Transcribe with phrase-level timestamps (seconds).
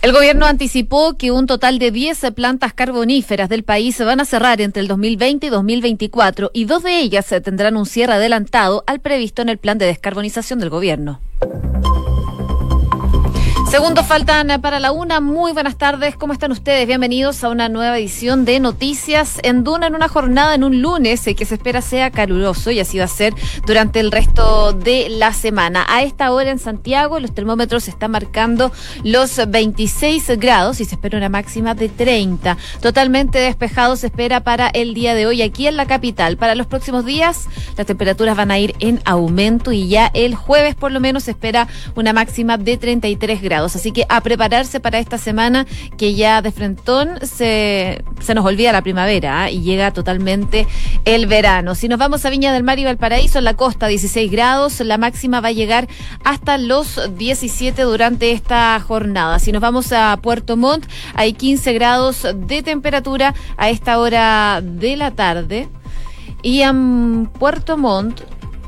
[0.00, 4.24] El gobierno anticipó que un total de 10 plantas carboníferas del país se van a
[4.24, 9.00] cerrar entre el 2020 y 2024 y dos de ellas tendrán un cierre adelantado al
[9.00, 11.20] previsto en el plan de descarbonización del gobierno.
[13.70, 15.20] Segundos faltan para la una.
[15.20, 16.16] Muy buenas tardes.
[16.16, 16.86] ¿Cómo están ustedes?
[16.86, 21.26] Bienvenidos a una nueva edición de Noticias en Duna en una jornada en un lunes
[21.26, 23.34] eh, que se espera sea caluroso y así va a ser
[23.66, 25.84] durante el resto de la semana.
[25.86, 28.72] A esta hora en Santiago los termómetros están marcando
[29.04, 32.56] los 26 grados y se espera una máxima de 30.
[32.80, 36.38] Totalmente despejado se espera para el día de hoy aquí en la capital.
[36.38, 37.44] Para los próximos días
[37.76, 41.32] las temperaturas van a ir en aumento y ya el jueves por lo menos se
[41.32, 43.57] espera una máxima de 33 grados.
[43.66, 48.72] Así que a prepararse para esta semana que ya de frentón se, se nos olvida
[48.72, 49.50] la primavera ¿ah?
[49.50, 50.66] y llega totalmente
[51.04, 51.74] el verano.
[51.74, 54.98] Si nos vamos a Viña del Mar y Valparaíso, en la costa 16 grados, la
[54.98, 55.88] máxima va a llegar
[56.24, 59.38] hasta los 17 durante esta jornada.
[59.38, 64.96] Si nos vamos a Puerto Montt, hay 15 grados de temperatura a esta hora de
[64.96, 65.68] la tarde.
[66.42, 68.20] Y en Puerto Montt,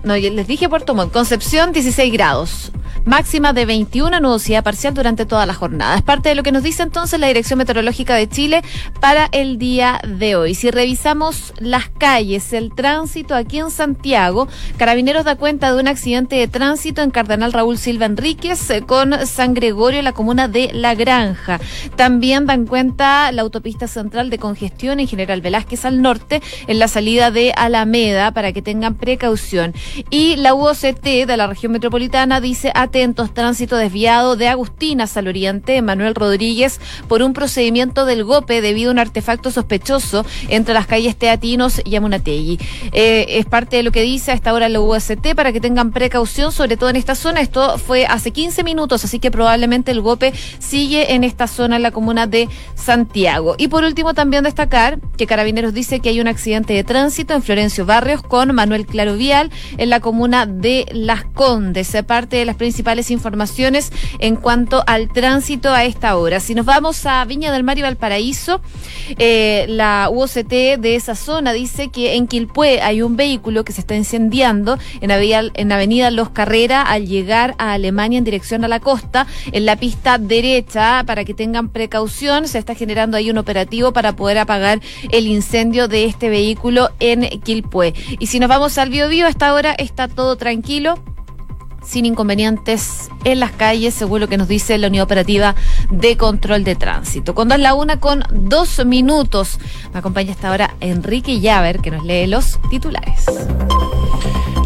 [0.03, 2.73] no, les dije Puerto Montt, Concepción 16 grados
[3.05, 5.97] máxima de 21, nubosidad parcial durante toda la jornada.
[5.97, 8.63] Es parte de lo que nos dice entonces la Dirección Meteorológica de Chile
[9.01, 10.55] para el día de hoy.
[10.55, 16.37] Si revisamos las calles, el tránsito aquí en Santiago, Carabineros da cuenta de un accidente
[16.37, 20.95] de tránsito en Cardenal Raúl Silva Enríquez eh, con San Gregorio la comuna de La
[20.95, 21.61] Granja.
[21.97, 26.89] También dan cuenta la autopista central de congestión en General Velázquez al norte en la
[26.89, 29.75] salida de Alameda para que tengan precaución.
[30.11, 35.81] Y la UOCT de la región metropolitana dice atentos, tránsito desviado de Agustinas al oriente,
[35.81, 41.15] Manuel Rodríguez, por un procedimiento del GOPE debido a un artefacto sospechoso entre las calles
[41.15, 42.59] Teatinos y Amunategui.
[42.93, 45.93] Eh, es parte de lo que dice a esta hora la UST para que tengan
[45.93, 47.41] precaución, sobre todo en esta zona.
[47.41, 51.83] Esto fue hace 15 minutos, así que probablemente el GOPE sigue en esta zona, en
[51.83, 53.55] la comuna de Santiago.
[53.57, 57.43] Y por último, también destacar que Carabineros dice que hay un accidente de tránsito en
[57.43, 61.97] Florencio Barrios con Manuel Claro Vial en la comuna de Las Condes.
[62.05, 66.41] Parte de las principales principales informaciones en cuanto al tránsito a esta hora.
[66.41, 68.63] Si nos vamos a Viña del Mar y Valparaíso,
[69.19, 73.83] eh, la UOCT de esa zona dice que en Quilpué hay un vehículo que se
[73.83, 78.69] está incendiando en, avenida, en Avenida Los Carrera al llegar a Alemania en dirección a
[78.69, 82.49] la costa, en la pista derecha, para que tengan precaución.
[82.49, 84.81] Se está generando ahí un operativo para poder apagar
[85.11, 87.93] el incendio de este vehículo en Quilpué.
[88.19, 90.99] Y si nos vamos al Biobío, a esta hora está todo tranquilo
[91.83, 95.55] sin inconvenientes en las calles, según lo que nos dice la Unidad Operativa
[95.91, 97.35] de Control de Tránsito.
[97.35, 99.59] Cuando es la una con dos minutos,
[99.93, 103.25] me acompaña hasta ahora Enrique Llaver, que nos lee los titulares.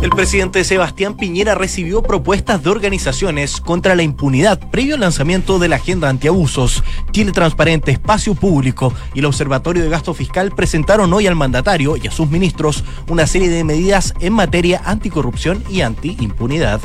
[0.04, 5.68] El presidente Sebastián Piñera recibió propuestas de organizaciones contra la impunidad previo al lanzamiento de
[5.68, 6.84] la agenda antiabusos.
[7.10, 12.06] Chile Transparente, Espacio Público y el Observatorio de Gasto Fiscal presentaron hoy al mandatario y
[12.06, 16.82] a sus ministros una serie de medidas en materia anticorrupción y antiimpunidad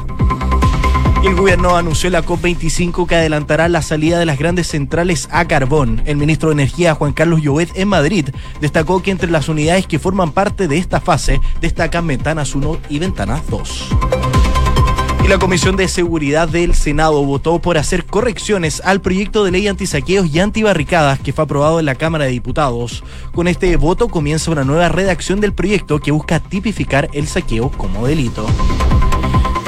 [1.28, 6.02] el gobierno anunció la COP25 que adelantará la salida de las grandes centrales a carbón.
[6.06, 8.30] El ministro de Energía, Juan Carlos Llobet, en Madrid,
[8.62, 13.00] destacó que entre las unidades que forman parte de esta fase destacan ventanas 1 y
[13.00, 13.90] ventanas 2
[15.26, 19.68] Y la Comisión de Seguridad del Senado votó por hacer correcciones al proyecto de ley
[19.68, 23.04] antisaqueos y antibarricadas que fue aprobado en la Cámara de Diputados.
[23.34, 28.08] Con este voto comienza una nueva redacción del proyecto que busca tipificar el saqueo como
[28.08, 28.48] delito.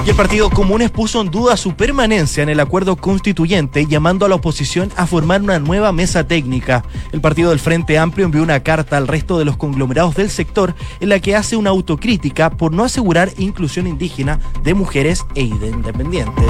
[0.03, 4.29] Y el Partido Comunes puso en duda su permanencia en el acuerdo constituyente, llamando a
[4.29, 6.84] la oposición a formar una nueva mesa técnica.
[7.12, 10.73] El Partido del Frente Amplio envió una carta al resto de los conglomerados del sector
[11.00, 16.47] en la que hace una autocrítica por no asegurar inclusión indígena de mujeres e independientes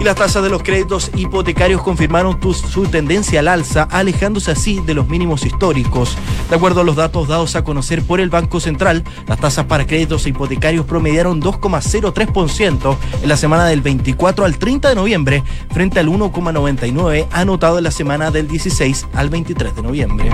[0.00, 4.94] y las tasas de los créditos hipotecarios confirmaron su tendencia al alza, alejándose así de
[4.94, 6.16] los mínimos históricos.
[6.48, 9.86] De acuerdo a los datos dados a conocer por el Banco Central, las tasas para
[9.86, 16.08] créditos hipotecarios promediaron 2,03% en la semana del 24 al 30 de noviembre, frente al
[16.08, 20.30] 1,99 anotado en la semana del 16 al 23 de noviembre.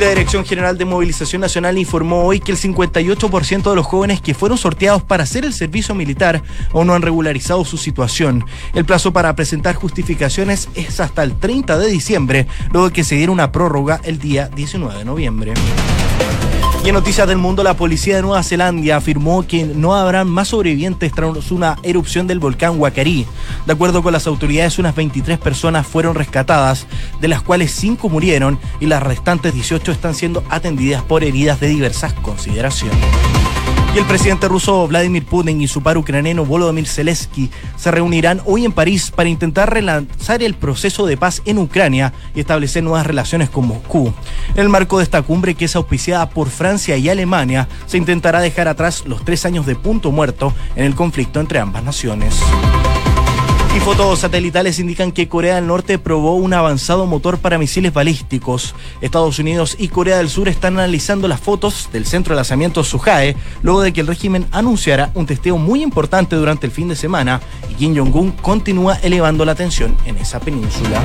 [0.00, 4.34] La Dirección General de Movilización Nacional informó hoy que el 58% de los jóvenes que
[4.34, 6.42] fueron sorteados para hacer el servicio militar
[6.74, 8.44] aún no han regularizado su situación.
[8.74, 13.14] El plazo para presentar justificaciones es hasta el 30 de diciembre, luego de que se
[13.14, 15.54] diera una prórroga el día 19 de noviembre.
[16.84, 20.48] Y en Noticias del Mundo, la policía de Nueva Zelanda afirmó que no habrán más
[20.48, 23.26] sobrevivientes tras una erupción del volcán Huacarí.
[23.66, 26.86] De acuerdo con las autoridades, unas 23 personas fueron rescatadas,
[27.20, 31.68] de las cuales 5 murieron y las restantes 18 están siendo atendidas por heridas de
[31.68, 32.98] diversas consideraciones.
[33.96, 38.66] Y el presidente ruso Vladimir Putin y su par ucraniano Volodymyr Zelensky se reunirán hoy
[38.66, 43.48] en París para intentar relanzar el proceso de paz en Ucrania y establecer nuevas relaciones
[43.48, 44.12] con Moscú.
[44.54, 48.40] En el marco de esta cumbre, que es auspiciada por Francia y Alemania, se intentará
[48.40, 52.42] dejar atrás los tres años de punto muerto en el conflicto entre ambas naciones.
[53.76, 58.74] Y fotos satelitales indican que Corea del Norte probó un avanzado motor para misiles balísticos.
[59.02, 63.36] Estados Unidos y Corea del Sur están analizando las fotos del centro de lanzamiento Suhae
[63.62, 67.42] luego de que el régimen anunciara un testeo muy importante durante el fin de semana
[67.70, 71.02] y Kim Jong-un continúa elevando la tensión en esa península.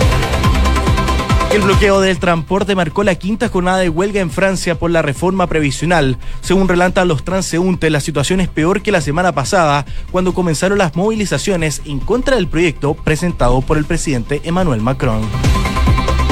[1.54, 5.48] El bloqueo del transporte marcó la quinta jornada de huelga en Francia por la reforma
[5.48, 6.18] previsional.
[6.40, 10.96] Según relatan los transeúntes, la situación es peor que la semana pasada, cuando comenzaron las
[10.96, 15.24] movilizaciones en contra del proyecto presentado por el presidente Emmanuel Macron.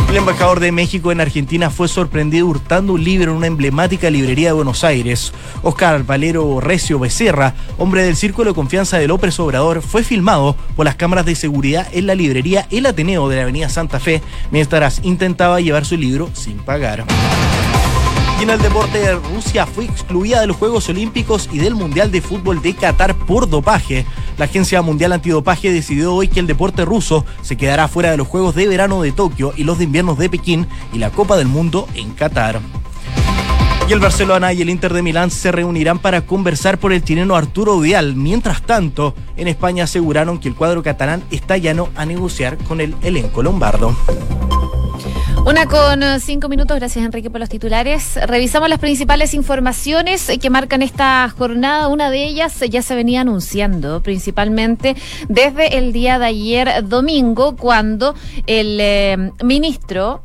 [0.09, 4.47] El embajador de México en Argentina fue sorprendido hurtando un libro en una emblemática librería
[4.47, 5.31] de Buenos Aires.
[5.61, 10.85] Oscar Valero Recio Becerra, hombre del círculo de confianza de López Obrador, fue filmado por
[10.85, 14.99] las cámaras de seguridad en la librería El Ateneo de la Avenida Santa Fe mientras
[15.03, 17.05] intentaba llevar su libro sin pagar.
[18.39, 22.21] Y en el deporte, Rusia fue excluida de los Juegos Olímpicos y del Mundial de
[22.21, 24.05] Fútbol de Qatar por dopaje.
[24.37, 28.29] La Agencia Mundial Antidopaje decidió hoy que el deporte ruso se quedará fuera de los
[28.29, 31.47] Juegos de Verano de Tokio y los de Inviernos de Pekín y la Copa del
[31.49, 32.61] Mundo en Qatar.
[33.89, 37.35] Y el Barcelona y el Inter de Milán se reunirán para conversar por el chileno
[37.35, 38.15] Arturo Vidal.
[38.15, 42.95] Mientras tanto, en España aseguraron que el cuadro catalán está llano a negociar con el
[43.01, 43.93] elenco lombardo.
[45.45, 48.19] Una con eh, cinco minutos, gracias Enrique por los titulares.
[48.27, 51.87] Revisamos las principales informaciones que marcan esta jornada.
[51.87, 54.95] Una de ellas ya se venía anunciando, principalmente
[55.27, 58.13] desde el día de ayer domingo, cuando
[58.47, 60.23] el eh, ministro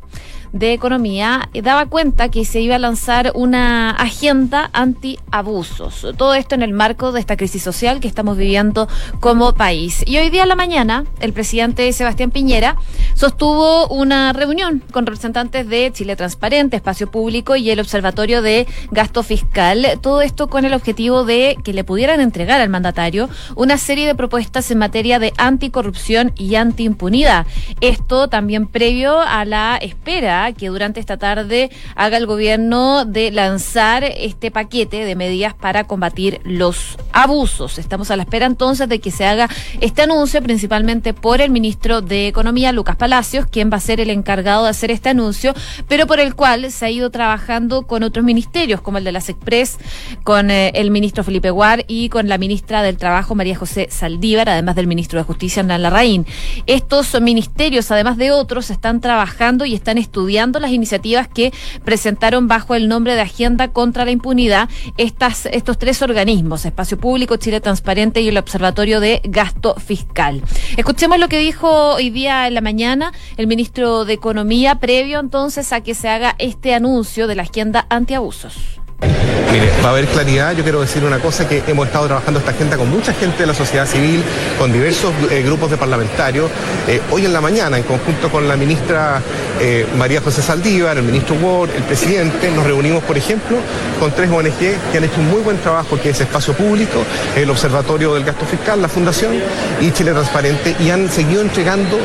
[0.55, 6.07] de Economía daba cuenta que se iba a lanzar una agenda anti-abusos.
[6.17, 8.87] Todo esto en el marco de esta crisis social que estamos viviendo
[9.19, 10.01] como país.
[10.07, 12.77] Y hoy día en la mañana, el presidente Sebastián Piñera
[13.15, 19.23] sostuvo una reunión con representantes de Chile Transparente, Espacio Público y el Observatorio de Gasto
[19.23, 19.99] Fiscal.
[20.01, 24.15] Todo esto con el objetivo de que le pudieran entregar al mandatario una serie de
[24.15, 27.45] propuestas en materia de anticorrupción y antiimpunidad.
[27.81, 34.03] Esto también previo a la espera que durante esta tarde haga el gobierno de lanzar
[34.03, 37.77] este paquete de medidas para combatir los abusos.
[37.77, 39.49] Estamos a la espera entonces de que se haga
[39.81, 44.09] este anuncio, principalmente por el ministro de Economía, Lucas Palacios, quien va a ser el
[44.09, 45.53] encargado de hacer este anuncio,
[45.87, 49.29] pero por el cual se ha ido trabajando con otros ministerios, como el de las
[49.29, 49.77] Express,
[50.23, 54.49] con eh, el ministro Felipe Guar y con la ministra del Trabajo, María José Saldívar,
[54.49, 56.25] además del ministro de Justicia, Hernán Larraín.
[56.65, 61.53] Estos ministerios, además de otros, están trabajando y están estudiando las iniciativas que
[61.83, 67.37] presentaron bajo el nombre de Agenda contra la Impunidad estas, estos tres organismos, Espacio Público,
[67.37, 70.41] Chile Transparente y el Observatorio de Gasto Fiscal.
[70.77, 75.71] Escuchemos lo que dijo hoy día en la mañana el ministro de Economía, previo entonces
[75.73, 78.84] a que se haga este anuncio de la Agenda Antiabusos.
[79.01, 80.53] Mire, va a haber claridad.
[80.53, 83.47] Yo quiero decir una cosa, que hemos estado trabajando esta agenda con mucha gente de
[83.47, 84.23] la sociedad civil,
[84.57, 86.49] con diversos eh, grupos de parlamentarios.
[86.87, 89.21] Eh, hoy en la mañana, en conjunto con la ministra
[89.61, 93.57] eh, María José Saldívar, el ministro Ward, el presidente, nos reunimos, por ejemplo,
[93.99, 94.57] con tres ONG
[94.91, 97.03] que han hecho un muy buen trabajo, que es Espacio Público,
[97.35, 99.33] el Observatorio del Gasto Fiscal, la Fundación
[99.79, 101.97] y Chile Transparente, y han seguido entregando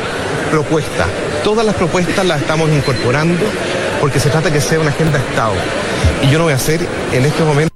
[0.51, 1.07] propuestas.
[1.43, 3.45] Todas las propuestas las estamos incorporando
[4.01, 5.53] porque se trata que sea una agenda de Estado.
[6.23, 6.81] Y yo no voy a hacer
[7.13, 7.70] en este momento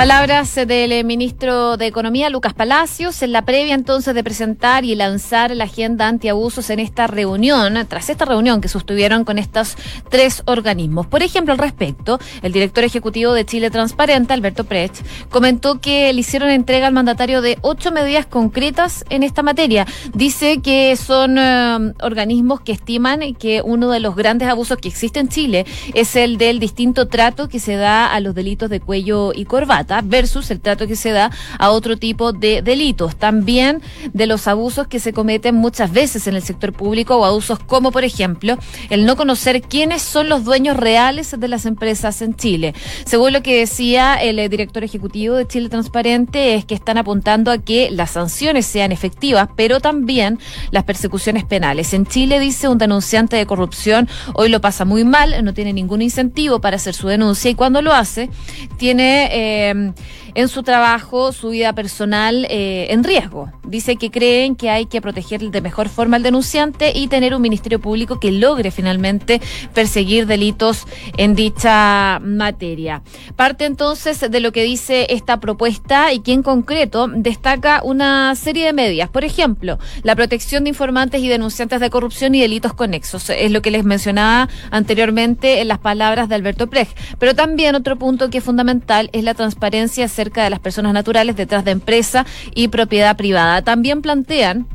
[0.00, 5.54] Palabras del ministro de Economía, Lucas Palacios, en la previa entonces de presentar y lanzar
[5.54, 9.76] la agenda antiabusos en esta reunión, tras esta reunión que sostuvieron con estos
[10.08, 11.06] tres organismos.
[11.06, 16.20] Por ejemplo, al respecto, el director ejecutivo de Chile Transparente, Alberto Precht, comentó que le
[16.20, 19.86] hicieron entrega al mandatario de ocho medidas concretas en esta materia.
[20.14, 25.20] Dice que son eh, organismos que estiman que uno de los grandes abusos que existe
[25.20, 29.32] en Chile es el del distinto trato que se da a los delitos de cuello
[29.34, 33.16] y corbata versus el trato que se da a otro tipo de delitos.
[33.16, 33.82] También
[34.12, 37.90] de los abusos que se cometen muchas veces en el sector público o abusos como,
[37.90, 38.56] por ejemplo,
[38.88, 42.74] el no conocer quiénes son los dueños reales de las empresas en Chile.
[43.04, 47.50] Según lo que decía el eh, director ejecutivo de Chile Transparente, es que están apuntando
[47.50, 50.38] a que las sanciones sean efectivas, pero también
[50.70, 51.92] las persecuciones penales.
[51.94, 56.02] En Chile, dice un denunciante de corrupción, hoy lo pasa muy mal, no tiene ningún
[56.02, 58.30] incentivo para hacer su denuncia y cuando lo hace,
[58.78, 59.28] tiene...
[59.32, 59.94] Eh, um,
[60.34, 63.52] en su trabajo, su vida personal eh, en riesgo.
[63.64, 67.42] Dice que creen que hay que proteger de mejor forma al denunciante y tener un
[67.42, 69.40] ministerio público que logre finalmente
[69.74, 73.02] perseguir delitos en dicha materia.
[73.36, 78.66] Parte entonces de lo que dice esta propuesta y que en concreto destaca una serie
[78.66, 79.08] de medidas.
[79.08, 83.30] Por ejemplo, la protección de informantes y denunciantes de corrupción y delitos conexos.
[83.30, 86.88] Es lo que les mencionaba anteriormente en las palabras de Alberto Prej.
[87.18, 91.36] Pero también otro punto que es fundamental es la transparencia acerca de las personas naturales
[91.36, 93.62] detrás de empresa y propiedad privada.
[93.62, 94.66] También plantean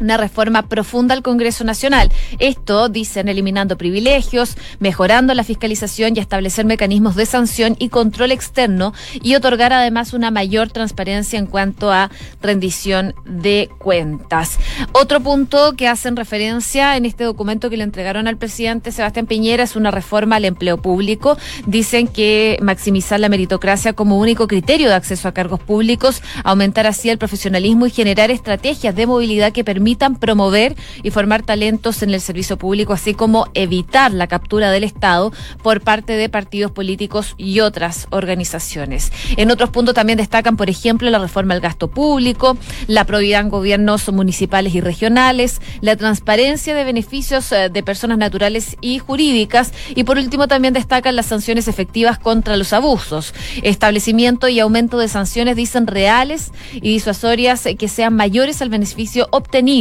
[0.00, 2.10] una reforma profunda al Congreso Nacional.
[2.38, 8.92] Esto, dicen, eliminando privilegios, mejorando la fiscalización y establecer mecanismos de sanción y control externo
[9.22, 12.10] y otorgar además una mayor transparencia en cuanto a
[12.42, 14.58] rendición de cuentas.
[14.92, 19.62] Otro punto que hacen referencia en este documento que le entregaron al presidente Sebastián Piñera
[19.62, 21.38] es una reforma al empleo público.
[21.66, 27.10] Dicen que maximizar la meritocracia como único criterio de acceso a cargos públicos, aumentar así
[27.10, 32.08] el profesionalismo y generar estrategias de movilidad que permitan permitan promover y formar talentos en
[32.08, 35.30] el servicio público, así como evitar la captura del Estado
[35.62, 39.12] por parte de partidos políticos y otras organizaciones.
[39.36, 43.50] En otros puntos también destacan, por ejemplo, la reforma al gasto público, la probidad en
[43.50, 50.04] gobiernos municipales y regionales, la transparencia de beneficios eh, de personas naturales y jurídicas y
[50.04, 55.56] por último también destacan las sanciones efectivas contra los abusos, establecimiento y aumento de sanciones
[55.56, 59.73] dicen reales y disuasorias eh, que sean mayores al beneficio obtenido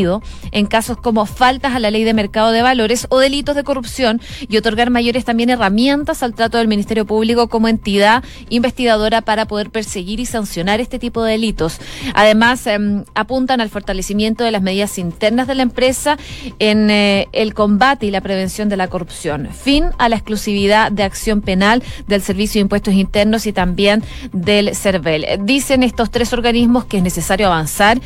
[0.52, 4.22] en casos como faltas a la ley de mercado de valores o delitos de corrupción
[4.48, 9.70] y otorgar mayores también herramientas al trato del Ministerio Público como entidad investigadora para poder
[9.70, 11.80] perseguir y sancionar este tipo de delitos.
[12.16, 16.18] Además, em, apuntan al fortalecimiento de las medidas internas de la empresa
[16.60, 19.50] en eh, el combate y la prevención de la corrupción.
[19.52, 24.76] Fin a la exclusividad de acción penal del Servicio de Impuestos Internos y también del
[24.76, 25.26] CERVEL.
[25.42, 28.00] Dicen estos tres organismos que es necesario avanzar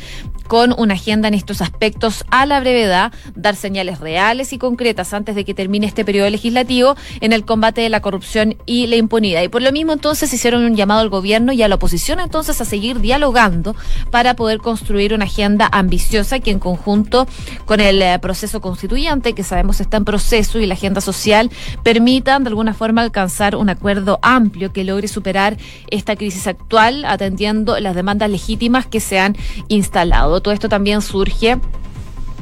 [0.48, 5.36] con una agenda en estos aspectos a la brevedad, dar señales reales y concretas antes
[5.36, 9.42] de que termine este periodo legislativo en el combate de la corrupción y la impunidad.
[9.42, 12.60] Y por lo mismo entonces hicieron un llamado al gobierno y a la oposición entonces
[12.60, 13.76] a seguir dialogando
[14.10, 17.28] para poder construir una agenda ambiciosa que en conjunto
[17.66, 21.50] con el eh, proceso constituyente, que sabemos está en proceso, y la agenda social,
[21.82, 25.56] permitan de alguna forma alcanzar un acuerdo amplio que logre superar
[25.90, 29.36] esta crisis actual atendiendo las demandas legítimas que se han
[29.68, 30.37] instalado.
[30.40, 31.58] Todo esto también surge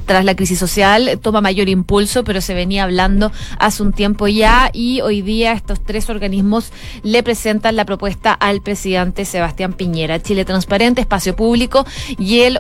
[0.06, 4.70] tras la crisis social toma mayor impulso, pero se venía hablando hace un tiempo ya
[4.72, 6.72] y hoy día estos tres organismos
[7.02, 10.22] le presentan la propuesta al presidente Sebastián Piñera.
[10.22, 11.84] Chile Transparente, Espacio Público
[12.18, 12.58] y el,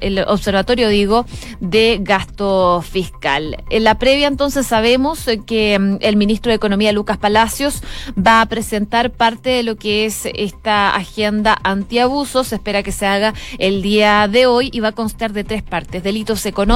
[0.00, 1.26] el Observatorio, digo,
[1.60, 3.64] de Gasto Fiscal.
[3.70, 7.82] En la previa entonces sabemos que mm, el ministro de Economía, Lucas Palacios,
[8.14, 12.48] va a presentar parte de lo que es esta agenda antiabusos.
[12.48, 15.62] Se espera que se haga el día de hoy y va a constar de tres
[15.62, 16.02] partes.
[16.02, 16.73] Delitos económicos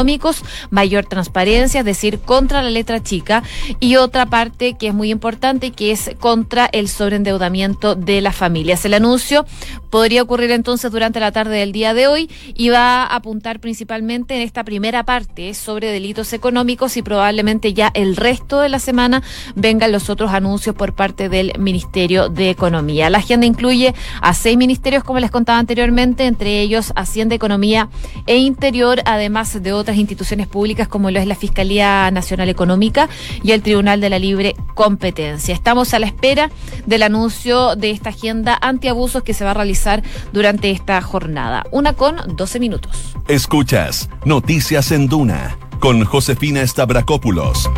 [0.71, 3.43] mayor transparencia, es decir, contra la letra chica,
[3.81, 8.85] y otra parte que es muy importante, que es contra el sobreendeudamiento de las familias.
[8.85, 9.47] El anuncio
[9.91, 14.35] podría ocurrir entonces durante la tarde del día de hoy y va a apuntar principalmente
[14.35, 19.23] en esta primera parte sobre delitos económicos y probablemente ya el resto de la semana
[19.55, 23.11] vengan los otros anuncios por parte del Ministerio de Economía.
[23.11, 27.89] La agenda incluye a seis ministerios, como les contaba anteriormente, entre ellos Hacienda, Economía
[28.27, 33.09] e Interior, además de otros instituciones públicas como lo es la Fiscalía Nacional Económica
[33.43, 35.55] y el Tribunal de la Libre Competencia.
[35.55, 36.51] Estamos a la espera
[36.87, 40.03] del anuncio de esta agenda antiabusos que se va a realizar
[40.33, 41.65] durante esta jornada.
[41.71, 43.15] Una con 12 minutos.
[43.29, 47.69] Escuchas Noticias en Duna con Josefina Stavrakopoulos.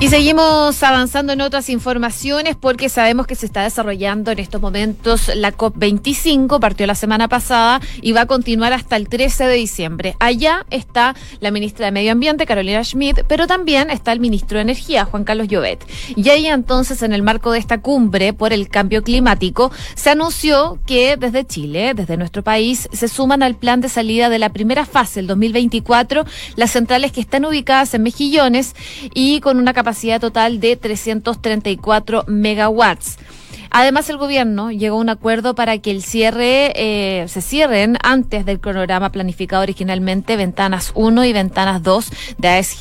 [0.00, 5.28] Y seguimos avanzando en otras informaciones porque sabemos que se está desarrollando en estos momentos
[5.34, 10.14] la COP25, partió la semana pasada y va a continuar hasta el 13 de diciembre.
[10.20, 14.62] Allá está la ministra de Medio Ambiente, Carolina Schmidt, pero también está el ministro de
[14.62, 15.84] Energía, Juan Carlos Llobet.
[16.14, 20.78] Y ahí entonces, en el marco de esta cumbre por el cambio climático, se anunció
[20.86, 24.86] que desde Chile, desde nuestro país, se suman al plan de salida de la primera
[24.86, 26.24] fase, el 2024,
[26.54, 28.76] las centrales que están ubicadas en Mejillones
[29.12, 33.16] y con una capacidad capacidad total de 334 megawatts.
[33.70, 38.44] Además, el gobierno llegó a un acuerdo para que el cierre eh, se cierren antes
[38.44, 42.76] del cronograma planificado originalmente ventanas 1 y ventanas 2 de AES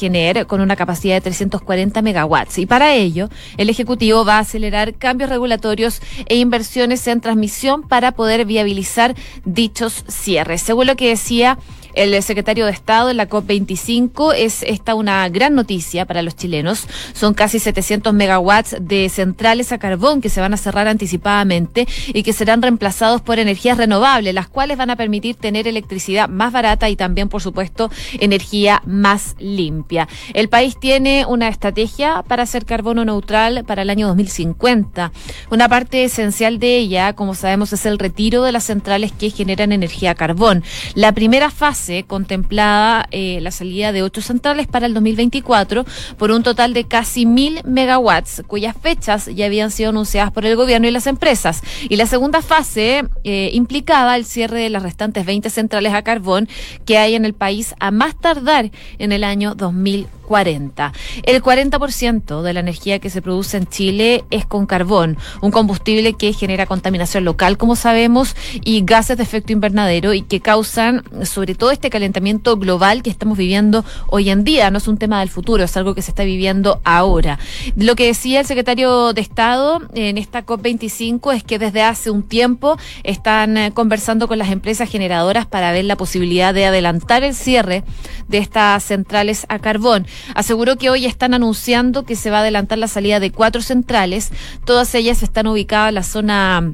[0.48, 2.58] con una capacidad de 340 megawatts.
[2.58, 8.12] Y para ello, el Ejecutivo va a acelerar cambios regulatorios e inversiones en transmisión para
[8.12, 10.62] poder viabilizar dichos cierres.
[10.62, 11.58] Según lo que decía
[11.98, 14.34] el secretario de Estado en la COP25.
[14.36, 16.88] Es esta una gran noticia para los chilenos.
[17.14, 22.24] Son casi 700 megawatts de centrales a carbón que se van a cerrar anticipadamente y
[22.24, 26.90] que serán reemplazados por energías renovables, las cuales van a permitir tener electricidad más barata
[26.90, 27.90] y también, por supuesto,
[28.20, 30.08] energía más limpia.
[30.34, 35.12] El país tiene una estrategia para ser carbono neutral para el año 2050.
[35.50, 39.72] Una parte esencial de ella, como sabemos, es el retiro de las centrales que generan
[39.72, 40.64] energía carbón.
[40.94, 45.86] La primera fase contemplaba eh, la salida de ocho centrales para el 2024
[46.18, 50.56] por un total de casi mil megawatts, cuyas fechas ya habían sido anunciadas por el
[50.56, 51.62] gobierno y las empresas.
[51.90, 56.48] Y la segunda fase eh, implicaba el cierre de las restantes 20 centrales a carbón
[56.86, 60.18] que hay en el país a más tardar en el año 2040.
[60.28, 60.94] 40.
[61.24, 66.14] El 40% de la energía que se produce en Chile es con carbón, un combustible
[66.14, 71.56] que genera contaminación local, como sabemos, y gases de efecto invernadero y que causan sobre
[71.56, 74.70] todo este calentamiento global que estamos viviendo hoy en día.
[74.70, 77.40] No es un tema del futuro, es algo que se está viviendo ahora.
[77.76, 82.24] Lo que decía el secretario de Estado en esta COP25 es que desde hace un
[82.24, 87.34] tiempo están eh, conversando con las empresas generadoras para ver la posibilidad de adelantar el
[87.34, 87.84] cierre
[88.28, 90.06] de estas centrales a carbón.
[90.36, 94.32] Aseguró que hoy están anunciando que se va a adelantar la salida de cuatro centrales.
[94.66, 96.74] Todas ellas están ubicadas en la zona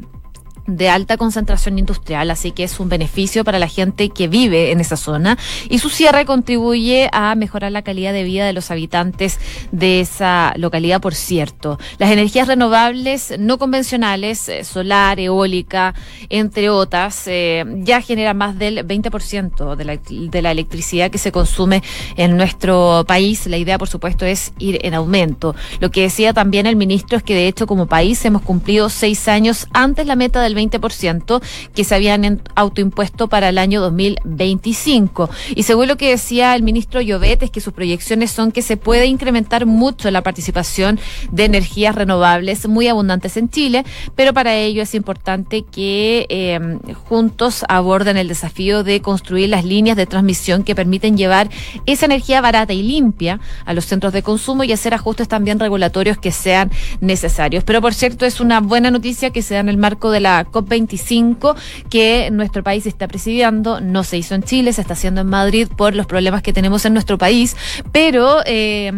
[0.67, 4.79] de alta concentración industrial, así que es un beneficio para la gente que vive en
[4.79, 5.37] esa zona
[5.69, 9.39] y su cierre contribuye a mejorar la calidad de vida de los habitantes
[9.71, 11.79] de esa localidad, por cierto.
[11.97, 15.93] Las energías renovables no convencionales, eh, solar, eólica,
[16.29, 21.83] entre otras, eh, ya generan más del 20% de de la electricidad que se consume
[22.15, 23.45] en nuestro país.
[23.47, 25.55] La idea, por supuesto, es ir en aumento.
[25.79, 29.27] Lo que decía también el ministro es que, de hecho, como país hemos cumplido seis
[29.27, 31.41] años antes la meta del 20%
[31.73, 35.29] que se habían autoimpuesto para el año 2025.
[35.55, 38.77] Y según lo que decía el ministro Llovet, es que sus proyecciones son que se
[38.77, 40.99] puede incrementar mucho la participación
[41.31, 47.65] de energías renovables muy abundantes en Chile, pero para ello es importante que em, juntos
[47.69, 51.49] aborden el desafío de construir las líneas de transmisión que permiten llevar
[51.85, 56.17] esa energía barata y limpia a los centros de consumo y hacer ajustes también regulatorios
[56.17, 57.63] que sean necesarios.
[57.63, 60.42] Pero por cierto, es una buena noticia que se da en el marco de la
[60.47, 61.55] COP25
[61.89, 63.81] que nuestro país está presidiendo.
[63.81, 66.85] No se hizo en Chile, se está haciendo en Madrid por los problemas que tenemos
[66.85, 67.55] en nuestro país,
[67.91, 68.91] pero eh,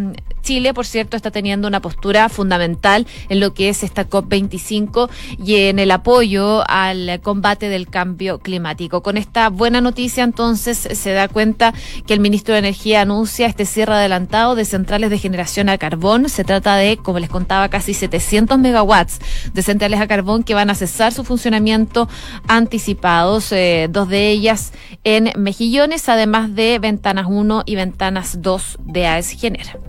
[0.46, 5.10] Chile, por cierto, está teniendo una postura fundamental en lo que es esta COP25
[5.44, 9.02] y en el apoyo al combate del cambio climático.
[9.02, 11.74] Con esta buena noticia, entonces, se da cuenta
[12.06, 16.30] que el ministro de Energía anuncia este cierre adelantado de centrales de generación a carbón.
[16.30, 19.20] Se trata de, como les contaba, casi 700 megawatts
[19.52, 22.08] de centrales a carbón que van a cesar su funcionamiento
[22.48, 29.08] anticipados, eh, dos de ellas en Mejillones, además de Ventanas 1 y Ventanas 2 de
[29.08, 29.80] AES Gener.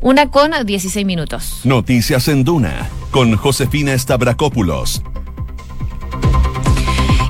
[0.00, 1.60] Una con 16 minutos.
[1.64, 5.02] Noticias en Duna con Josefina Stavrakopoulos.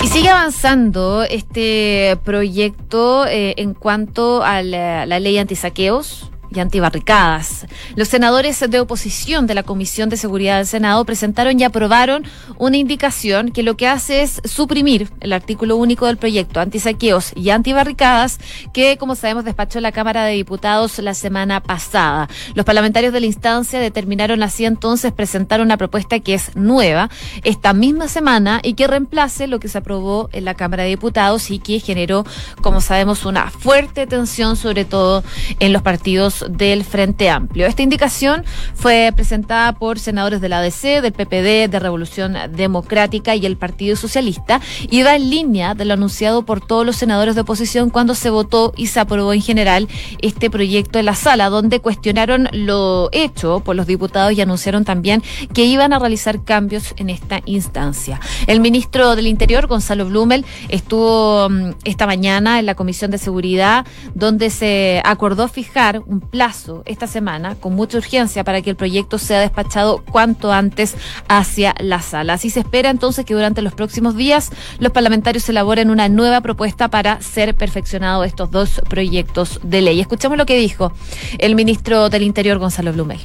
[0.03, 7.67] Y sigue avanzando este proyecto eh, en cuanto a la, la ley antisaqueos y antibarricadas.
[7.97, 12.25] Los senadores de oposición de la Comisión de Seguridad del Senado presentaron y aprobaron
[12.57, 17.51] una indicación que lo que hace es suprimir el artículo único del proyecto antisaqueos y
[17.51, 18.39] antibarricadas
[18.73, 22.29] que, como sabemos, despachó la Cámara de Diputados la semana pasada.
[22.55, 27.11] Los parlamentarios de la instancia determinaron así entonces presentar una propuesta que es nueva
[27.45, 31.51] esta misma semana y que reemplace lo que se aprobó en la Cámara de Diputados
[31.51, 32.25] y que generó,
[32.63, 35.23] como sabemos, una fuerte tensión, sobre todo
[35.61, 37.67] en los partidos del Frente Amplio.
[37.67, 43.47] Esta indicación fue presentada por senadores de la ADC, del PPD, de Revolución Democrática y
[43.47, 47.43] el Partido Socialista y va en línea de lo anunciado por todos los senadores de
[47.43, 49.89] oposición cuando se votó y se aprobó en general
[50.21, 55.23] este proyecto en la sala, donde cuestionaron lo hecho por los diputados y anunciaron también
[55.53, 58.21] que iban a realizar cambios en esta instancia.
[58.47, 63.87] El ministro del Interior, Gonzalo Blumel, estuvo mm, esta mañana en la Comisión de Seguridad,
[64.15, 69.19] donde se acordó fijar un plazo esta semana con mucha urgencia para que el proyecto
[69.19, 70.95] sea despachado cuanto antes
[71.29, 72.35] hacia la sala.
[72.35, 76.89] Así se espera entonces que durante los próximos días los parlamentarios elaboren una nueva propuesta
[76.89, 80.01] para ser perfeccionado estos dos proyectos de ley.
[80.01, 80.93] Escuchamos lo que dijo
[81.39, 83.21] el ministro del Interior, Gonzalo Blumey.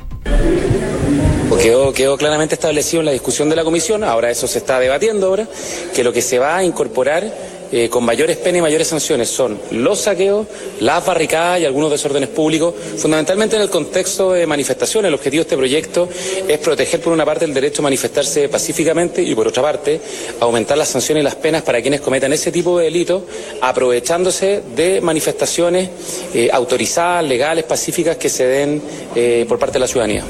[1.61, 5.27] Quedó, quedó, claramente establecido en la discusión de la comisión, ahora eso se está debatiendo
[5.27, 5.47] ahora,
[5.95, 7.23] que lo que se va a incorporar
[7.75, 10.45] eh, con mayores penas y mayores sanciones son los saqueos,
[10.79, 15.07] las barricadas y algunos desórdenes públicos, fundamentalmente en el contexto de manifestaciones.
[15.07, 16.07] El objetivo de este proyecto
[16.47, 19.99] es proteger por una parte el derecho a manifestarse pacíficamente y por otra parte
[20.39, 23.23] aumentar las sanciones y las penas para quienes cometan ese tipo de delitos,
[23.59, 25.89] aprovechándose de manifestaciones
[26.35, 28.83] eh, autorizadas, legales, pacíficas que se den
[29.15, 30.23] eh, por parte de la ciudadanía.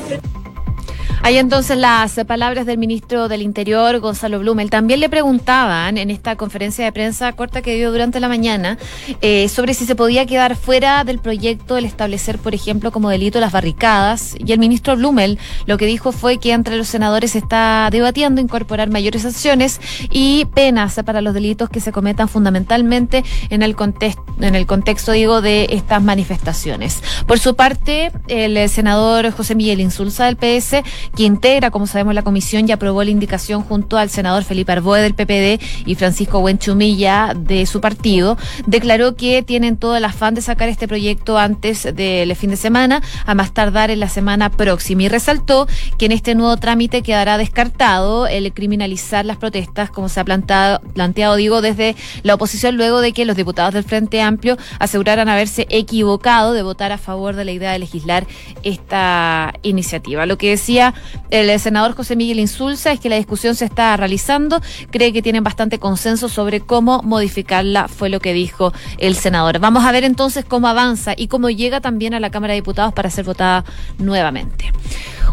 [1.26, 4.70] Hay entonces las palabras del ministro del Interior, Gonzalo Blumel.
[4.70, 8.78] También le preguntaban en esta conferencia de prensa corta que dio durante la mañana
[9.22, 13.40] eh, sobre si se podía quedar fuera del proyecto el establecer, por ejemplo, como delito
[13.40, 14.36] las barricadas.
[14.38, 18.42] Y el ministro Blumel lo que dijo fue que entre los senadores se está debatiendo
[18.42, 19.80] incorporar mayores sanciones
[20.12, 25.14] y penas para los delitos que se cometan fundamentalmente en el contexto, en el contexto
[25.14, 27.02] digo, de estas manifestaciones.
[27.26, 30.84] Por su parte, el senador José Miguel Insulza del PS
[31.16, 35.02] que integra, como sabemos, la comisión y aprobó la indicación junto al senador Felipe Arboe
[35.02, 40.42] del PPD y Francisco Buenchumilla de su partido, declaró que tienen todo el afán de
[40.42, 45.04] sacar este proyecto antes del fin de semana, a más tardar en la semana próxima,
[45.04, 50.20] y resaltó que en este nuevo trámite quedará descartado el criminalizar las protestas, como se
[50.20, 54.58] ha plantado, planteado, digo, desde la oposición, luego de que los diputados del Frente Amplio
[54.80, 58.26] aseguraran haberse equivocado de votar a favor de la idea de legislar
[58.64, 60.26] esta iniciativa.
[60.26, 60.94] Lo que decía
[61.30, 64.62] el senador José Miguel Insulza es que la discusión se está realizando,
[64.92, 69.60] cree que tienen bastante consenso sobre cómo modificarla, fue lo que dijo el senador.
[69.60, 72.94] Vamos a ver entonces cómo avanza y cómo llega también a la Cámara de Diputados
[72.94, 73.64] para ser votada
[73.98, 74.72] nuevamente.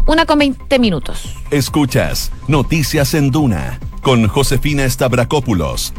[0.05, 1.35] Una con 20 minutos.
[1.51, 5.93] Escuchas Noticias en Duna con Josefina Stavrakopoulos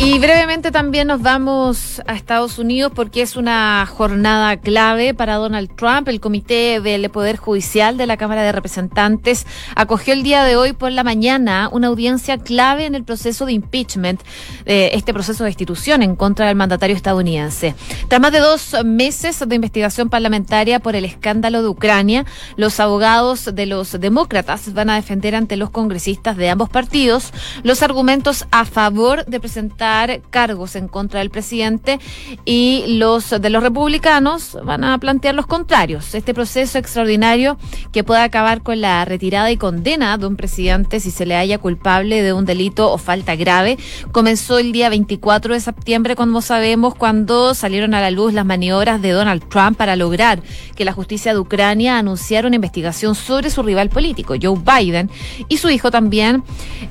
[0.00, 5.74] Y brevemente también nos vamos a Estados Unidos porque es una jornada clave para Donald
[5.74, 6.06] Trump.
[6.06, 10.72] El Comité del Poder Judicial de la Cámara de Representantes acogió el día de hoy
[10.72, 14.22] por la mañana una audiencia clave en el proceso de impeachment,
[14.66, 17.74] eh, este proceso de destitución en contra del mandatario estadounidense.
[18.06, 22.24] Tras más de dos meses de investigación parlamentaria por el escándalo de Ucrania,
[22.56, 27.32] los abogados de los demócratas van a defender ante los congresistas de ambos partidos
[27.64, 29.87] los argumentos a favor de presentar
[30.30, 31.98] cargos en contra del presidente
[32.44, 36.14] y los de los republicanos van a plantear los contrarios.
[36.14, 37.58] Este proceso extraordinario
[37.92, 41.58] que puede acabar con la retirada y condena de un presidente si se le haya
[41.58, 43.78] culpable de un delito o falta grave
[44.12, 49.00] comenzó el día 24 de septiembre, como sabemos, cuando salieron a la luz las maniobras
[49.02, 50.42] de Donald Trump para lograr
[50.74, 55.10] que la justicia de Ucrania anunciara una investigación sobre su rival político, Joe Biden,
[55.48, 56.42] y su hijo también,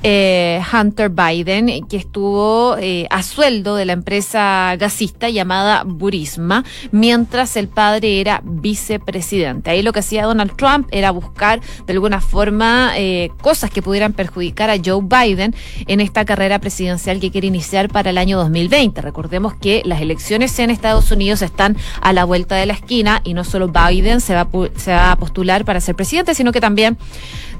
[0.02, 7.54] eh, Hunter Biden, que estuvo eh, a sueldo de la empresa gasista llamada Burisma, mientras
[7.58, 9.68] el padre era vicepresidente.
[9.68, 14.14] Ahí lo que hacía Donald Trump era buscar de alguna forma eh, cosas que pudieran
[14.14, 15.54] perjudicar a Joe Biden
[15.86, 19.02] en esta carrera presidencial que quiere iniciar para el año 2020.
[19.02, 23.34] Recordemos que las elecciones en Estados Unidos están a la vuelta de la esquina y
[23.34, 26.96] no solo Biden se va, se va a postular para ser presidente, sino que también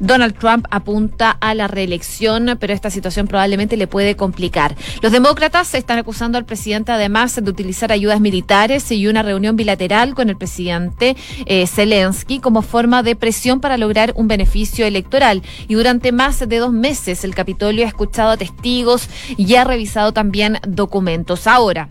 [0.00, 4.76] Donald Trump apunta a la reelección, pero esta situación probablemente le puede complicar.
[5.02, 10.14] Los demócratas están acusando al presidente además de utilizar ayudas militares y una reunión bilateral
[10.14, 15.42] con el presidente eh, Zelensky como forma de presión para lograr un beneficio electoral.
[15.68, 20.12] Y durante más de dos meses el Capitolio ha escuchado a testigos y ha revisado
[20.12, 21.46] también documentos.
[21.46, 21.88] Ahora,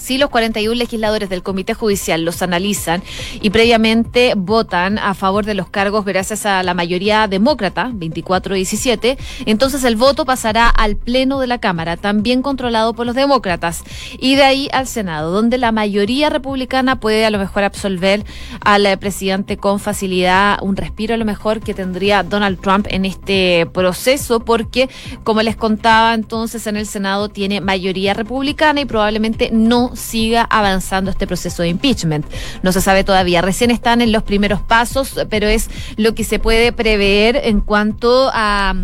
[0.00, 3.02] si los 41 legisladores del Comité Judicial los analizan
[3.40, 9.84] y previamente votan a favor de los cargos gracias a la mayoría demócrata, 24-17, entonces
[9.84, 13.84] el voto pasará al Pleno de la Cámara, también controlado por los demócratas,
[14.18, 18.24] y de ahí al Senado, donde la mayoría republicana puede a lo mejor absolver
[18.60, 23.66] al presidente con facilidad, un respiro a lo mejor que tendría Donald Trump en este
[23.66, 24.88] proceso, porque,
[25.24, 31.10] como les contaba entonces, en el Senado tiene mayoría republicana y probablemente no siga avanzando
[31.10, 32.26] este proceso de impeachment.
[32.62, 36.38] No se sabe todavía, recién están en los primeros pasos, pero es lo que se
[36.38, 38.74] puede prever en cuanto a,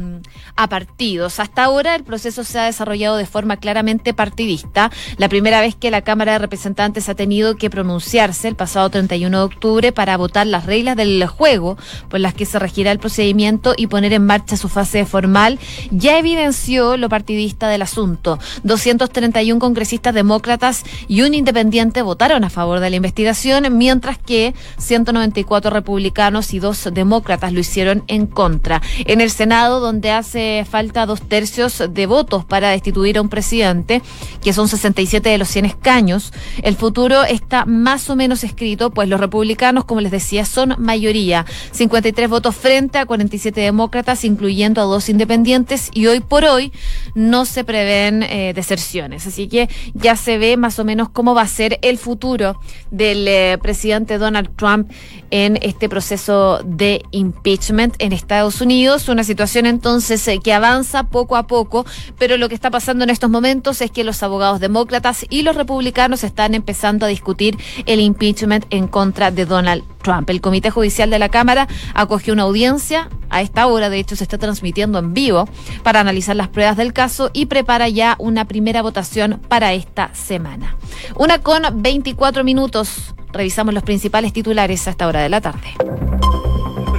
[0.57, 1.39] a partidos.
[1.39, 4.91] Hasta ahora el proceso se ha desarrollado de forma claramente partidista.
[5.19, 9.39] La primera vez que la Cámara de Representantes ha tenido que pronunciarse el pasado 31
[9.39, 11.77] de octubre para votar las reglas del juego
[12.09, 15.59] por las que se regirá el procedimiento y poner en marcha su fase formal,
[15.91, 18.39] ya evidenció lo partidista del asunto.
[18.63, 25.71] 231 congresistas demócratas y un independiente votaron a favor de la investigación, mientras que 194
[25.71, 28.83] republicanos y dos demócratas lo hicieron en contra.
[29.05, 34.03] En el Senado, donde hace falta dos tercios de votos para destituir a un presidente,
[34.43, 39.09] que son 67 de los 100 escaños, el futuro está más o menos escrito, pues
[39.09, 41.47] los republicanos, como les decía, son mayoría.
[41.73, 46.73] 53 votos frente a 47 demócratas, incluyendo a dos independientes, y hoy por hoy
[47.17, 49.27] no se prevén eh, deserciones.
[49.27, 53.27] Así que ya se ve más o menos cómo va a ser el futuro del
[53.27, 54.93] eh, presidente Donald Trump
[55.31, 59.09] en este proceso de impeachment en Estados Unidos.
[59.09, 61.87] Una situación entonces eh, que avanza poco a poco,
[62.19, 65.57] pero lo que está pasando en estos momentos es que los abogados demócratas y los
[65.57, 69.96] republicanos están empezando a discutir el impeachment en contra de Donald Trump.
[70.27, 74.25] El Comité Judicial de la Cámara acogió una audiencia, a esta hora de hecho se
[74.25, 75.49] está transmitiendo en vivo,
[75.83, 80.77] para analizar las pruebas del caso y prepara ya una primera votación para esta semana.
[81.17, 83.15] Una con 24 minutos.
[83.33, 85.75] Revisamos los principales titulares a esta hora de la tarde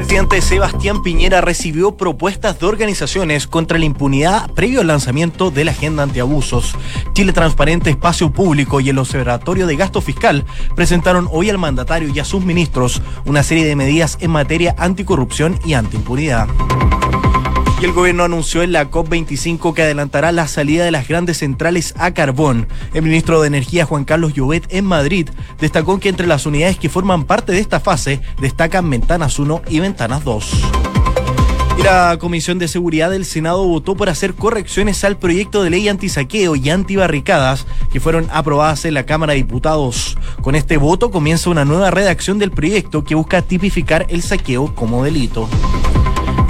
[0.08, 5.72] presidente Sebastián Piñera recibió propuestas de organizaciones contra la impunidad previo al lanzamiento de la
[5.72, 6.76] agenda antiabusos.
[7.12, 10.46] Chile Transparente Espacio Público y el Observatorio de Gasto Fiscal
[10.78, 15.60] presentaron hoy al mandatario y a sus ministros una serie de medidas en materia anticorrupción
[15.66, 16.48] y antiimpunidad.
[17.80, 21.94] Y el gobierno anunció en la COP25 que adelantará la salida de las grandes centrales
[21.98, 22.68] a carbón.
[22.96, 26.90] El ministro de Energía, Juan Carlos Llobet, en Madrid, destacó que entre las unidades que
[26.90, 30.52] forman parte de esta fase destacan Ventanas 1 y Ventanas 2.
[31.78, 35.88] Y la Comisión de Seguridad del Senado votó por hacer correcciones al proyecto de ley
[35.88, 40.18] antisaqueo y antibarricadas que fueron aprobadas en la Cámara de Diputados.
[40.42, 45.04] Con este voto comienza una nueva redacción del proyecto que busca tipificar el saqueo como
[45.04, 45.48] delito.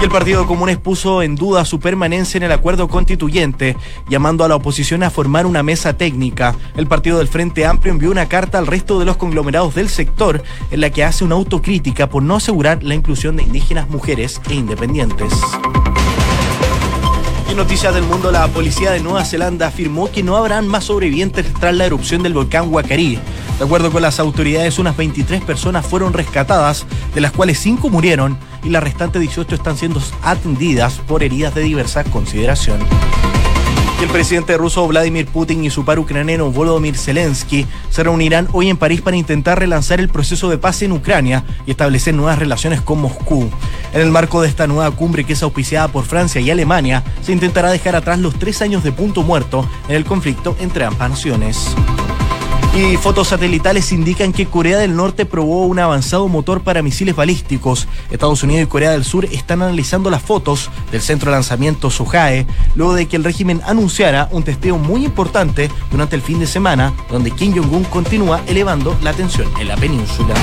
[0.00, 3.76] Y el Partido Comunes puso en duda su permanencia en el acuerdo constituyente,
[4.08, 6.54] llamando a la oposición a formar una mesa técnica.
[6.76, 10.42] El Partido del Frente Amplio envió una carta al resto de los conglomerados del sector
[10.70, 14.54] en la que hace una autocrítica por no asegurar la inclusión de indígenas, mujeres e
[14.54, 15.32] independientes.
[17.50, 21.46] Y noticias del mundo, la policía de Nueva Zelanda afirmó que no habrán más sobrevivientes
[21.54, 23.18] tras la erupción del volcán Huacarí.
[23.58, 28.38] De acuerdo con las autoridades, unas 23 personas fueron rescatadas, de las cuales 5 murieron
[28.64, 32.78] y las restantes 18 están siendo atendidas por heridas de diversa consideración.
[34.00, 38.76] El presidente ruso Vladimir Putin y su par ucraniano Volodymyr Zelensky se reunirán hoy en
[38.76, 43.00] París para intentar relanzar el proceso de paz en Ucrania y establecer nuevas relaciones con
[43.00, 43.50] Moscú.
[43.92, 47.32] En el marco de esta nueva cumbre que es auspiciada por Francia y Alemania, se
[47.32, 51.74] intentará dejar atrás los tres años de punto muerto en el conflicto entre ambas naciones.
[52.74, 57.88] Y fotos satelitales indican que Corea del Norte probó un avanzado motor para misiles balísticos.
[58.10, 62.46] Estados Unidos y Corea del Sur están analizando las fotos del centro de lanzamiento Sohae,
[62.76, 66.92] luego de que el régimen anunciara un testeo muy importante durante el fin de semana,
[67.10, 70.34] donde Kim Jong-un continúa elevando la tensión en la península.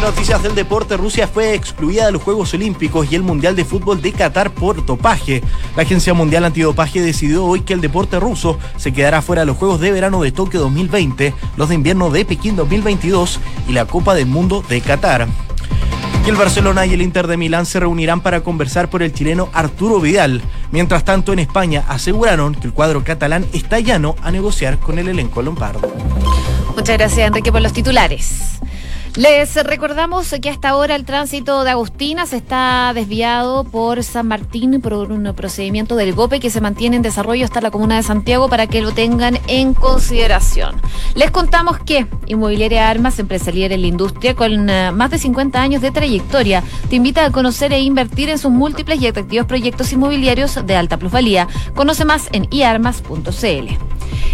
[0.00, 4.00] Noticias del deporte, Rusia fue excluida de los Juegos Olímpicos y el Mundial de Fútbol
[4.00, 5.42] de Qatar por dopaje.
[5.76, 9.58] La Agencia Mundial Antidopaje decidió hoy que el deporte ruso se quedará fuera de los
[9.58, 14.14] Juegos de Verano de Tokio 2020, los de Invierno de Pekín 2022 y la Copa
[14.14, 15.28] del Mundo de Qatar.
[16.26, 20.00] El Barcelona y el Inter de Milán se reunirán para conversar por el chileno Arturo
[20.00, 20.40] Vidal.
[20.70, 25.08] Mientras tanto, en España aseguraron que el cuadro catalán está llano a negociar con el
[25.08, 25.92] elenco lombardo.
[26.74, 28.59] Muchas gracias, Enrique, por los titulares.
[29.16, 34.80] Les recordamos que hasta ahora el tránsito de Agustina se está desviado por San Martín
[34.80, 38.48] por un procedimiento del GOPE que se mantiene en desarrollo hasta la comuna de Santiago
[38.48, 40.80] para que lo tengan en consideración.
[41.16, 45.60] Les contamos que Inmobiliaria Armas, empresa líder en la industria con eh, más de 50
[45.60, 49.92] años de trayectoria, te invita a conocer e invertir en sus múltiples y atractivos proyectos
[49.92, 51.48] inmobiliarios de alta plusvalía.
[51.74, 53.74] Conoce más en iarmas.cl.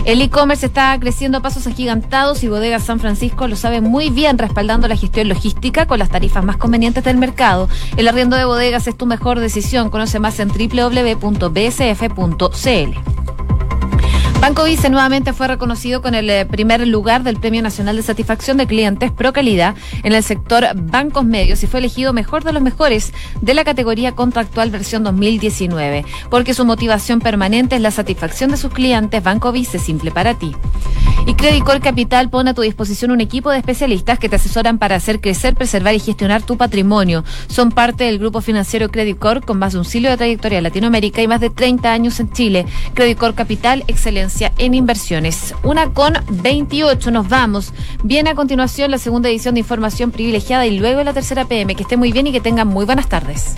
[0.05, 4.39] El e-commerce está creciendo a pasos agigantados y Bodega San Francisco lo sabe muy bien,
[4.39, 7.69] respaldando la gestión logística con las tarifas más convenientes del mercado.
[7.97, 9.91] El arriendo de bodegas es tu mejor decisión.
[9.91, 11.37] Conoce más en www.bsf.cl.
[14.41, 18.59] Banco Vice nuevamente fue reconocido con el eh, primer lugar del Premio Nacional de Satisfacción
[18.59, 22.63] de Clientes Pro Calidad en el sector bancos medios y fue elegido mejor de los
[22.63, 28.59] mejores de la categoría contractual versión 2019, porque su motivación permanente es la satisfacción de
[28.59, 29.23] sus clientes.
[29.23, 30.55] Banco Vice simple para ti.
[31.27, 34.95] Y Credit Capital pone a tu disposición un equipo de especialistas que te asesoran para
[34.95, 37.25] hacer crecer, preservar y gestionar tu patrimonio.
[37.49, 41.23] Son parte del grupo financiero Credit con más de un siglo de trayectoria en Latinoamérica
[41.23, 42.67] y más de 30 años en Chile.
[42.95, 44.26] Credit Capital, excelencia
[44.59, 45.55] en inversiones.
[45.63, 47.73] Una con 28, nos vamos.
[48.03, 51.75] Viene a continuación la segunda edición de Información Privilegiada y luego la tercera PM.
[51.75, 53.55] Que esté muy bien y que tengan muy buenas tardes.